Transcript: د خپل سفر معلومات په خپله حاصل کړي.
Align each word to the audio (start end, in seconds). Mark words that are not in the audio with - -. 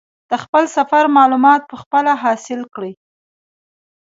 د 0.29 0.31
خپل 0.43 0.63
سفر 0.77 1.03
معلومات 1.17 1.61
په 1.69 1.75
خپله 1.83 2.11
حاصل 2.23 2.61
کړي. 2.73 2.91